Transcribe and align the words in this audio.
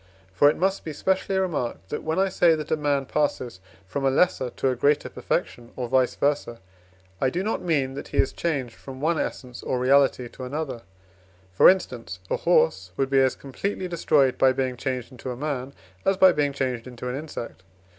For 0.33 0.49
it 0.49 0.57
must 0.57 0.83
be 0.83 0.93
specially 0.93 1.37
remarked 1.37 1.89
that, 1.89 2.01
when 2.01 2.17
I 2.17 2.27
say 2.27 2.55
that 2.55 2.71
a 2.71 2.75
man 2.75 3.05
passes 3.05 3.59
from 3.85 4.03
a 4.03 4.09
lesser 4.09 4.49
to 4.49 4.69
a 4.69 4.75
greater 4.75 5.09
perfection, 5.09 5.69
or 5.75 5.87
vice 5.87 6.15
versâ, 6.15 6.57
I 7.21 7.29
do 7.29 7.43
not 7.43 7.61
mean 7.61 7.93
that 7.93 8.07
he 8.07 8.17
is 8.17 8.33
changed 8.33 8.73
from 8.73 8.99
one 8.99 9.19
essence 9.19 9.61
or 9.61 9.77
reality 9.79 10.27
to 10.29 10.43
another; 10.43 10.81
for 11.53 11.69
instance, 11.69 12.17
a 12.31 12.37
horse 12.37 12.89
would 12.97 13.11
be 13.11 13.19
as 13.21 13.35
completely 13.35 13.87
destroyed 13.87 14.39
by 14.39 14.53
being 14.53 14.75
changed 14.75 15.11
into 15.11 15.29
a 15.29 15.37
man, 15.37 15.71
as 16.03 16.17
by 16.17 16.31
being 16.31 16.51
changed 16.51 16.87
into 16.87 17.07
an 17.07 17.15
insect. 17.15 17.61